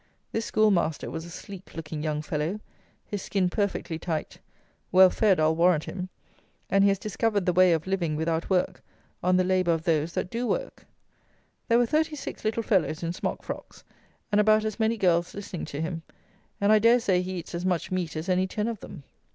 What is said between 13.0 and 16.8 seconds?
in smock frocks, and about as many girls listening to him; and I